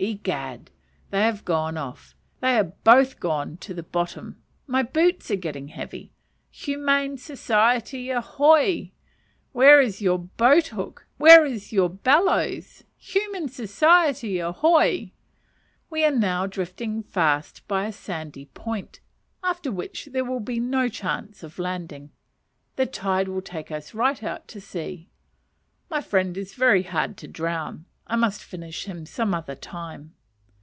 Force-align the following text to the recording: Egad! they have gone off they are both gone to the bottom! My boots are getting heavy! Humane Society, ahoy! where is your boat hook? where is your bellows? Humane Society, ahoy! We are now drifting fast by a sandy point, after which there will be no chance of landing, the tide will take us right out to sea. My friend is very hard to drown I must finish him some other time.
Egad! 0.00 0.70
they 1.10 1.22
have 1.22 1.44
gone 1.44 1.76
off 1.76 2.14
they 2.38 2.56
are 2.56 2.72
both 2.84 3.18
gone 3.18 3.56
to 3.56 3.74
the 3.74 3.82
bottom! 3.82 4.40
My 4.64 4.80
boots 4.80 5.28
are 5.32 5.34
getting 5.34 5.66
heavy! 5.66 6.12
Humane 6.52 7.18
Society, 7.18 8.08
ahoy! 8.10 8.92
where 9.50 9.80
is 9.80 10.00
your 10.00 10.20
boat 10.20 10.68
hook? 10.68 11.08
where 11.16 11.44
is 11.44 11.72
your 11.72 11.90
bellows? 11.90 12.84
Humane 12.96 13.48
Society, 13.48 14.38
ahoy! 14.38 15.10
We 15.90 16.04
are 16.04 16.12
now 16.16 16.46
drifting 16.46 17.02
fast 17.02 17.66
by 17.66 17.86
a 17.86 17.92
sandy 17.92 18.44
point, 18.54 19.00
after 19.42 19.72
which 19.72 20.10
there 20.12 20.24
will 20.24 20.38
be 20.38 20.60
no 20.60 20.88
chance 20.88 21.42
of 21.42 21.58
landing, 21.58 22.12
the 22.76 22.86
tide 22.86 23.26
will 23.26 23.42
take 23.42 23.72
us 23.72 23.94
right 23.94 24.22
out 24.22 24.46
to 24.46 24.60
sea. 24.60 25.08
My 25.90 26.00
friend 26.00 26.36
is 26.36 26.54
very 26.54 26.84
hard 26.84 27.16
to 27.16 27.26
drown 27.26 27.86
I 28.10 28.16
must 28.16 28.42
finish 28.42 28.86
him 28.86 29.04
some 29.04 29.34
other 29.34 29.54
time. 29.54 30.14